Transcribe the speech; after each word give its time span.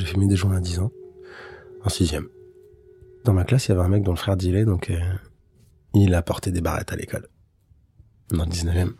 J'ai 0.00 0.06
fumé 0.06 0.26
des 0.26 0.36
joints 0.36 0.56
à 0.56 0.60
10 0.60 0.78
ans, 0.78 0.90
en 1.84 1.90
sixième. 1.90 2.26
Dans 3.26 3.34
ma 3.34 3.44
classe, 3.44 3.66
il 3.66 3.72
y 3.72 3.74
avait 3.74 3.82
un 3.82 3.88
mec 3.88 4.02
dont 4.02 4.12
le 4.12 4.16
frère 4.16 4.34
dealait, 4.34 4.64
donc 4.64 4.88
euh, 4.88 4.98
il 5.92 6.14
a 6.14 6.22
porté 6.22 6.50
des 6.50 6.62
barrettes 6.62 6.90
à 6.90 6.96
l'école. 6.96 7.28
Dans 8.30 8.46
le 8.46 8.50
19e. 8.50 8.92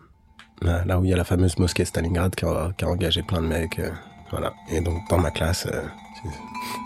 Là 0.61 1.01
où 1.01 1.05
il 1.05 1.11
y 1.11 1.15
a 1.15 1.17
la 1.17 1.25
fameuse 1.25 1.59
mosquée 1.59 1.87
Stalingrad 1.87 2.35
qui 2.35 2.45
a, 2.45 2.75
engagé 2.83 3.23
plein 3.23 3.41
de 3.41 3.47
mecs. 3.47 3.79
Euh, 3.79 3.91
voilà. 4.31 4.53
Et 4.71 4.83
donc 4.83 4.99
dans 5.09 5.17
ma 5.17 5.31
classe, 5.31 5.67
euh, 5.73 5.83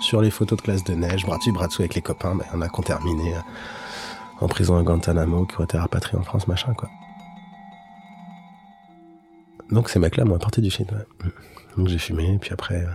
sur 0.01 0.23
les 0.23 0.31
photos 0.31 0.59
de 0.59 0.63
classe 0.63 0.85
de 0.85 0.95
neige, 0.95 1.27
bras 1.27 1.39
dessus, 1.39 1.51
bras 1.51 1.67
dessous 1.67 1.83
avec 1.83 1.97
les 1.97 2.03
copains, 2.03 2.37
ben, 2.37 2.45
on 2.55 2.61
a 2.61 2.69
qu'on 2.69 2.83
terminé 2.83 3.35
en 4.41 4.47
prison 4.47 4.77
à 4.77 4.85
Guantanamo, 4.85 5.45
qui 5.47 5.61
ont 5.61 5.65
été 5.65 5.77
rapatriés 5.77 6.19
en 6.19 6.23
France, 6.23 6.47
machin, 6.47 6.73
quoi. 6.75 6.89
Donc 9.73 9.89
ces 9.89 9.99
mecs-là 9.99 10.25
m'ont 10.25 10.37
apporté 10.37 10.63
du 10.63 10.71
shit, 10.71 10.89
ouais. 10.93 11.31
Donc 11.77 11.89
j'ai 11.89 11.99
fumé, 11.99 12.39
puis 12.41 12.53
après, 12.53 12.87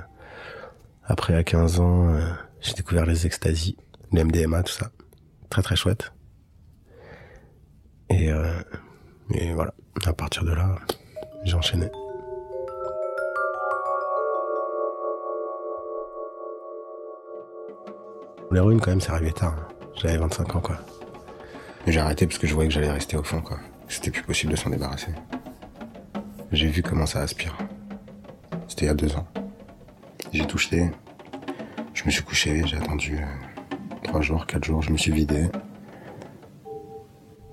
après 1.09 1.35
à 1.35 1.43
15 1.43 1.79
ans, 1.79 2.17
j'ai 2.61 2.73
découvert 2.73 3.05
les 3.05 3.25
extasies 3.25 3.75
le 4.11 4.23
MDMA, 4.23 4.63
tout 4.63 4.73
ça. 4.73 4.89
Très 5.49 5.61
très 5.61 5.75
chouette. 5.75 6.11
Et, 8.09 8.31
euh, 8.31 8.59
et 9.33 9.53
voilà, 9.53 9.73
à 10.05 10.13
partir 10.13 10.43
de 10.43 10.53
là, 10.53 10.75
j'ai 11.43 11.55
enchaîné. 11.55 11.87
L'héroïne, 18.51 18.79
quand 18.81 18.89
même, 18.89 19.01
c'est 19.01 19.11
arrivé 19.11 19.31
tard. 19.31 19.69
J'avais 19.95 20.17
25 20.17 20.55
ans, 20.55 20.59
quoi. 20.59 20.77
Mais 21.85 21.91
j'ai 21.91 21.99
arrêté 21.99 22.25
parce 22.25 22.39
que 22.39 22.47
je 22.47 22.53
voyais 22.55 22.67
que 22.67 22.73
j'allais 22.73 22.91
rester 22.91 23.15
au 23.15 23.23
fond, 23.23 23.41
quoi. 23.41 23.59
C'était 23.87 24.09
plus 24.09 24.23
possible 24.23 24.53
de 24.53 24.57
s'en 24.57 24.71
débarrasser. 24.71 25.13
J'ai 26.51 26.67
vu 26.67 26.81
comment 26.81 27.05
ça 27.05 27.21
aspire. 27.21 27.55
C'était 28.67 28.85
il 28.85 28.87
y 28.87 28.91
a 28.91 28.95
deux 28.95 29.15
ans. 29.15 29.27
J'ai 30.31 30.45
touché. 30.45 30.91
Je 31.93 32.03
me 32.05 32.11
suis 32.11 32.23
couché, 32.23 32.61
j'ai 32.65 32.77
attendu. 32.77 33.17
Euh, 33.17 33.25
Trois 34.03 34.21
jours, 34.21 34.45
quatre 34.47 34.63
jours, 34.63 34.81
je 34.81 34.91
me 34.91 34.97
suis 34.97 35.11
vidé. 35.11 35.47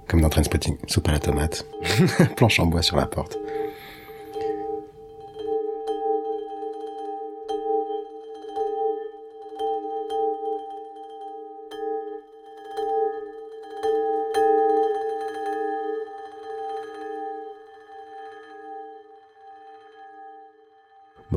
Comme 0.09 0.21
dans 0.23 0.29
Trainspotting, 0.29 0.77
soupe 0.87 1.09
à 1.09 1.13
la 1.13 1.19
tomate, 1.19 1.67
planche 2.37 2.61
en 2.61 2.67
bois 2.67 2.81
sur 2.83 2.97
la 2.97 3.07
porte. 3.07 3.37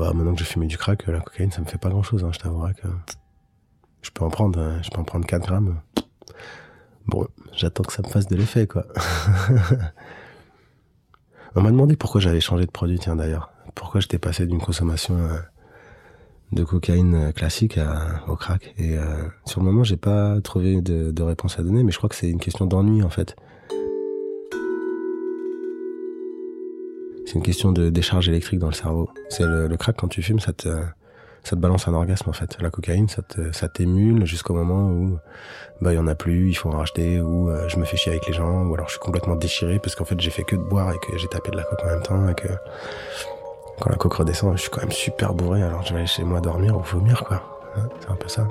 Bah, 0.00 0.12
maintenant 0.14 0.32
que 0.32 0.38
j'ai 0.38 0.46
fumé 0.46 0.66
du 0.66 0.78
crack, 0.78 1.06
la 1.08 1.20
cocaïne, 1.20 1.50
ça 1.50 1.60
me 1.60 1.66
fait 1.66 1.76
pas 1.76 1.90
grand 1.90 2.02
chose, 2.02 2.24
hein, 2.24 2.30
je 2.32 2.38
t'avouerai 2.38 2.72
que 2.72 2.88
je 4.00 4.10
peux 4.10 4.24
en 4.24 4.30
prendre, 4.30 4.58
euh, 4.58 4.78
je 4.82 4.88
peux 4.88 4.98
en 4.98 5.04
prendre 5.04 5.26
4 5.26 5.46
grammes. 5.46 5.78
Bon, 7.06 7.28
j'attends 7.52 7.82
que 7.82 7.92
ça 7.92 8.00
me 8.00 8.08
fasse 8.08 8.26
de 8.26 8.34
l'effet, 8.34 8.66
quoi. 8.66 8.86
On 11.54 11.60
m'a 11.60 11.70
demandé 11.70 11.96
pourquoi 11.96 12.22
j'avais 12.22 12.40
changé 12.40 12.64
de 12.64 12.70
produit, 12.70 12.98
tiens 12.98 13.14
d'ailleurs. 13.14 13.52
Pourquoi 13.74 14.00
j'étais 14.00 14.18
passé 14.18 14.46
d'une 14.46 14.62
consommation 14.62 15.18
euh, 15.18 15.38
de 16.52 16.64
cocaïne 16.64 17.14
euh, 17.14 17.32
classique 17.32 17.78
au 18.26 18.36
crack. 18.36 18.74
Et 18.78 18.96
sur 19.44 19.60
le 19.60 19.66
moment, 19.66 19.84
j'ai 19.84 19.98
pas 19.98 20.40
trouvé 20.40 20.80
de, 20.80 21.22
réponse 21.22 21.58
à 21.58 21.62
donner, 21.62 21.82
mais 21.82 21.92
je 21.92 21.98
crois 21.98 22.08
que 22.08 22.16
c'est 22.16 22.30
une 22.30 22.40
question 22.40 22.64
d'ennui 22.64 23.02
en 23.02 23.10
fait. 23.10 23.36
C'est 27.30 27.36
une 27.36 27.44
question 27.44 27.70
de 27.70 27.90
décharge 27.90 28.28
électrique 28.28 28.58
dans 28.58 28.66
le 28.66 28.74
cerveau. 28.74 29.08
C'est 29.28 29.44
le, 29.44 29.68
crack 29.76 29.94
quand 29.96 30.08
tu 30.08 30.20
fumes, 30.20 30.40
ça 30.40 30.52
te 30.52 30.68
te 31.44 31.54
balance 31.54 31.86
un 31.86 31.94
orgasme 31.94 32.28
en 32.28 32.32
fait. 32.32 32.56
La 32.60 32.70
cocaïne, 32.70 33.08
ça 33.08 33.22
ça 33.52 33.68
t'émule 33.68 34.26
jusqu'au 34.26 34.52
moment 34.52 34.88
où 34.88 35.16
bah 35.80 35.92
il 35.92 35.96
y 35.96 35.98
en 36.00 36.08
a 36.08 36.16
plus, 36.16 36.48
il 36.48 36.54
faut 36.54 36.70
en 36.70 36.78
racheter 36.78 37.20
ou 37.20 37.48
euh, 37.48 37.68
je 37.68 37.76
me 37.76 37.84
fais 37.84 37.96
chier 37.96 38.10
avec 38.10 38.26
les 38.26 38.32
gens 38.32 38.64
ou 38.64 38.74
alors 38.74 38.88
je 38.88 38.94
suis 38.94 39.00
complètement 39.00 39.36
déchiré 39.36 39.78
parce 39.78 39.94
qu'en 39.94 40.04
fait 40.04 40.20
j'ai 40.20 40.30
fait 40.30 40.42
que 40.42 40.56
de 40.56 40.60
boire 40.60 40.92
et 40.92 40.98
que 40.98 41.16
j'ai 41.18 41.28
tapé 41.28 41.52
de 41.52 41.56
la 41.56 41.62
coke 41.62 41.84
en 41.84 41.86
même 41.86 42.02
temps 42.02 42.28
et 42.28 42.34
que 42.34 42.48
quand 43.80 43.90
la 43.90 43.96
coque 43.96 44.14
redescend, 44.14 44.56
je 44.56 44.62
suis 44.62 44.70
quand 44.70 44.80
même 44.80 44.90
super 44.90 45.32
bourré 45.32 45.62
alors 45.62 45.84
je 45.84 45.92
vais 45.92 46.00
aller 46.00 46.08
chez 46.08 46.24
moi 46.24 46.40
dormir 46.40 46.76
ou 46.76 46.80
vomir 46.80 47.22
quoi. 47.22 47.44
Hein, 47.76 47.88
c'est 48.00 48.10
un 48.10 48.16
peu 48.16 48.26
ça. 48.26 48.48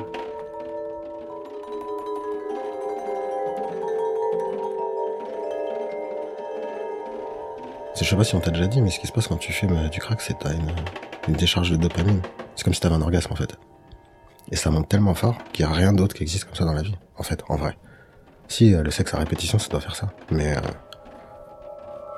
Je 7.95 8.05
sais 8.05 8.15
pas 8.15 8.23
si 8.23 8.35
on 8.35 8.39
t'a 8.39 8.51
déjà 8.51 8.67
dit, 8.67 8.81
mais 8.81 8.89
ce 8.91 8.99
qui 8.99 9.07
se 9.07 9.11
passe 9.11 9.27
quand 9.27 9.37
tu 9.37 9.51
fumes 9.51 9.89
du 9.89 9.99
crack, 9.99 10.21
c'est 10.21 10.33
que 10.33 10.43
t'as 10.43 10.53
une, 10.53 10.71
une 11.27 11.33
décharge 11.35 11.71
de 11.71 11.75
dopamine. 11.75 12.21
C'est 12.55 12.63
comme 12.63 12.73
si 12.73 12.79
t'avais 12.79 12.95
un 12.95 13.01
orgasme 13.01 13.31
en 13.33 13.35
fait. 13.35 13.57
Et 14.51 14.55
ça 14.55 14.71
monte 14.71 14.89
tellement 14.89 15.13
fort 15.13 15.37
qu'il 15.53 15.65
n'y 15.65 15.71
a 15.71 15.75
rien 15.75 15.93
d'autre 15.93 16.15
qui 16.15 16.23
existe 16.23 16.45
comme 16.45 16.55
ça 16.55 16.65
dans 16.65 16.73
la 16.73 16.81
vie, 16.81 16.95
en 17.17 17.23
fait, 17.23 17.43
en 17.49 17.55
vrai. 17.55 17.77
Si 18.47 18.73
euh, 18.73 18.81
le 18.81 18.89
sexe 18.89 19.13
à 19.13 19.17
répétition, 19.17 19.59
ça 19.59 19.69
doit 19.69 19.79
faire 19.79 19.95
ça. 19.95 20.09
Mais 20.31 20.57
euh, 20.57 20.61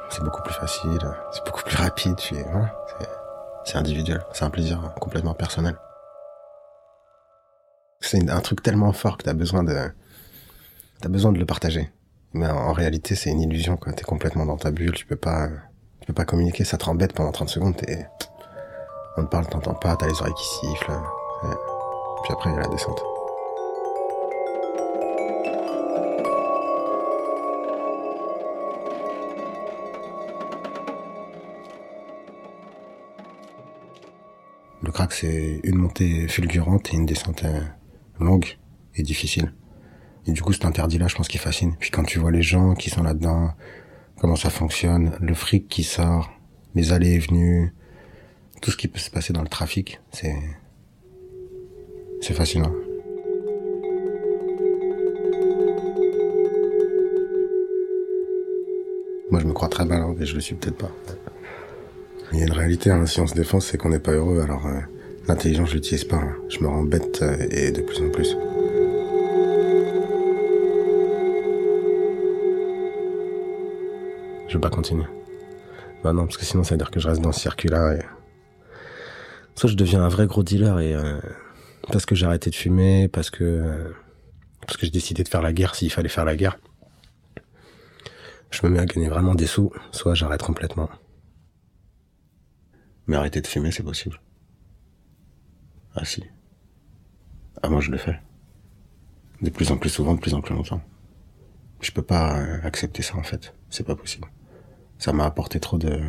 c'est 0.10 0.24
beaucoup 0.24 0.42
plus 0.42 0.54
facile, 0.54 1.00
c'est 1.32 1.44
beaucoup 1.46 1.64
plus 1.64 1.76
rapide, 1.76 2.16
c'est 3.66 3.76
individuel, 3.78 4.22
c'est 4.34 4.44
un 4.46 4.50
plaisir 4.50 4.94
complètement 5.00 5.34
personnel. 5.34 5.76
C'est 8.00 8.30
un 8.30 8.40
truc 8.40 8.64
tellement 8.64 8.92
fort 8.94 9.18
que 9.18 9.24
t'as 9.24 9.34
besoin 9.34 9.64
de 9.64 9.78
t'as 11.02 11.10
besoin 11.10 11.32
de 11.32 11.40
le 11.40 11.46
partager. 11.46 11.92
Mais 12.34 12.48
en, 12.48 12.72
réalité, 12.72 13.16
c'est 13.16 13.30
une 13.30 13.42
illusion 13.42 13.78
quand 13.78 13.92
t'es 13.92 14.04
complètement 14.04 14.46
dans 14.46 14.58
ta 14.58 14.72
bulle, 14.72 14.94
tu 14.94 15.06
peux 15.06 15.18
pas 15.18 15.50
tu 16.00 16.08
peux 16.08 16.14
pas 16.14 16.26
communiquer, 16.26 16.64
ça 16.64 16.78
te 16.78 16.86
rembête 16.86 17.14
pendant 17.14 17.32
30 17.32 17.50
secondes, 17.50 17.76
t'es 17.76 18.08
on 19.18 19.24
te 19.24 19.30
parle, 19.30 19.46
t'entends 19.48 19.74
pas, 19.74 19.96
t'as 19.98 20.08
les 20.08 20.20
oreilles 20.22 20.34
qui 20.34 20.48
sifflent. 20.48 20.92
Puis 22.24 22.34
après, 22.34 22.50
il 22.50 22.56
y 22.56 22.58
a 22.58 22.62
la 22.62 22.68
descente. 22.70 23.04
Le 34.84 34.92
crack, 34.92 35.12
c'est 35.14 35.60
une 35.64 35.78
montée 35.78 36.28
fulgurante 36.28 36.94
et 36.94 36.98
une 36.98 37.06
descente 37.06 37.44
euh, 37.44 37.62
longue 38.20 38.58
et 38.96 39.04
difficile. 39.04 39.54
Et 40.28 40.32
du 40.32 40.42
coup, 40.42 40.54
cet 40.54 40.66
interdit-là, 40.66 41.08
je 41.08 41.16
pense 41.16 41.28
qu'il 41.28 41.40
fascine. 41.40 41.76
Puis 41.80 41.92
quand 41.92 42.04
tu 42.04 42.20
vois 42.20 42.32
les 42.32 42.44
gens 42.44 42.76
qui 42.76 42.90
sont 42.90 43.04
là-dedans, 43.04 43.52
comment 44.20 44.36
ça 44.36 44.50
fonctionne, 44.50 45.14
le 45.20 45.34
fric 45.34 45.68
qui 45.68 45.84
sort, 45.84 46.30
les 46.76 46.94
allées 46.94 47.14
et 47.14 47.20
venues, 47.20 47.74
tout 48.62 48.72
ce 48.72 48.78
qui 48.78 48.88
peut 48.88 49.00
se 49.00 49.10
passer 49.10 49.34
dans 49.34 49.42
le 49.42 49.48
trafic, 49.48 50.00
c'est 50.12 50.36
c'est 52.22 52.36
fascinant. 52.36 52.72
Moi, 59.32 59.40
je 59.40 59.48
me 59.48 59.54
crois 59.54 59.70
très 59.70 59.86
malin, 59.86 60.14
et 60.20 60.26
je 60.26 60.36
le 60.36 60.42
suis 60.42 60.56
peut-être 60.56 60.78
pas. 60.78 60.92
Il 62.34 62.40
y 62.40 62.42
a 62.44 62.46
une 62.46 62.52
réalité, 62.52 62.92
hein, 62.92 63.06
si 63.06 63.20
on 63.22 63.28
se 63.28 63.34
défend, 63.34 63.60
c'est 63.60 63.78
qu'on 63.78 63.90
n'est 63.90 64.00
pas 64.00 64.12
heureux. 64.12 64.42
Alors, 64.42 64.68
euh, 64.68 64.80
l'intelligence, 65.28 65.70
je 65.70 65.76
l'utilise 65.76 66.04
pas. 66.04 66.18
Hein. 66.18 66.36
Je 66.50 66.60
me 66.60 66.68
rends 66.68 66.84
bête 66.84 67.22
euh, 67.22 67.48
et 67.50 67.72
de 67.72 67.82
plus 67.82 68.02
en 68.02 68.10
plus. 68.10 68.36
Je 74.52 74.58
veux 74.58 74.62
pas 74.62 74.70
continuer. 74.70 75.06
Bah 76.04 76.12
non, 76.12 76.26
parce 76.26 76.36
que 76.36 76.44
sinon, 76.44 76.66
ça 76.66 76.72
veut 76.72 76.78
dire 76.78 76.92
que 76.92 77.00
je 77.00 77.08
reste 77.08 77.22
dans 77.22 77.32
ce 77.32 77.40
circuit-là 77.40 77.96
et 77.96 78.02
Soit 79.56 79.70
je 79.70 79.76
deviens 79.76 80.04
un 80.04 80.10
vrai 80.10 80.28
gros 80.28 80.44
dealer 80.44 80.78
et 80.82 80.94
euh, 80.94 81.22
parce 81.90 82.06
que 82.06 82.16
j'ai 82.16 82.26
arrêté 82.26 82.50
de 82.50 82.56
fumer, 82.56 83.08
parce 83.08 83.30
que 83.30 83.46
euh, 83.46 83.94
parce 84.60 84.76
que 84.76 84.86
j'ai 84.86 84.92
décidé 84.92 85.24
de 85.24 85.30
faire 85.30 85.42
la 85.42 85.54
guerre 85.54 85.74
s'il 85.74 85.90
fallait 85.90 86.10
faire 86.10 86.26
la 86.26 86.36
guerre. 86.36 86.60
Je 88.50 88.60
me 88.66 88.72
mets 88.72 88.80
à 88.80 88.86
gagner 88.86 89.08
vraiment 89.08 89.36
des 89.36 89.48
sous, 89.48 89.72
soit 89.92 90.16
j'arrête 90.16 90.44
complètement. 90.44 90.90
Mais 93.08 93.16
arrêter 93.16 93.40
de 93.40 93.48
fumer, 93.48 93.72
c'est 93.72 93.84
possible. 93.84 94.20
Ah 95.96 96.04
si. 96.04 96.26
Ah 97.64 97.70
moi 97.70 97.80
je 97.80 97.90
le 97.90 97.98
fais. 97.98 98.20
De 99.42 99.50
plus 99.50 99.72
en 99.72 99.78
plus 99.78 99.90
souvent, 99.90 100.16
de 100.16 100.20
plus 100.20 100.34
en 100.34 100.42
plus 100.42 100.54
longtemps. 100.54 100.82
Je 101.80 101.92
peux 101.92 102.02
pas 102.02 102.38
euh, 102.38 102.58
accepter 102.64 103.02
ça 103.02 103.16
en 103.16 103.24
fait. 103.24 103.54
C'est 103.70 103.88
pas 103.88 103.96
possible. 103.96 104.28
Ça 105.02 105.14
m'a 105.14 105.26
apporté 105.26 105.60
trop 105.60 105.80
de 105.80 106.00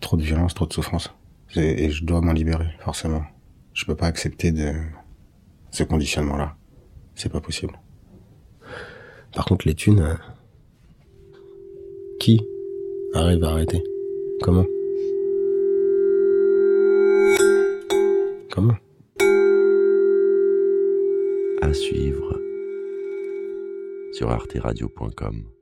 trop 0.00 0.18
de 0.18 0.22
violence, 0.22 0.52
trop 0.52 0.66
de 0.66 0.74
souffrance. 0.74 1.10
Et 1.54 1.88
je 1.88 2.04
dois 2.04 2.20
m'en 2.20 2.34
libérer, 2.34 2.68
forcément. 2.80 3.22
Je 3.72 3.86
peux 3.86 3.94
pas 3.94 4.08
accepter 4.08 4.52
de 4.52 4.74
ce 5.70 5.84
conditionnement-là. 5.84 6.54
C'est 7.14 7.32
pas 7.32 7.40
possible. 7.40 7.80
Par 9.34 9.46
contre, 9.46 9.66
les 9.66 9.74
thunes, 9.74 10.00
euh, 10.00 10.14
qui 12.20 12.46
arrive 13.14 13.42
à 13.44 13.52
arrêter? 13.52 13.82
Comment? 14.42 14.66
Comment? 18.50 18.76
À 21.62 21.72
suivre 21.72 22.38
sur 24.12 24.30
arteradio.com. 24.30 25.55